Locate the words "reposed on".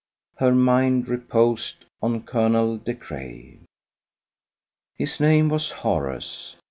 1.09-2.23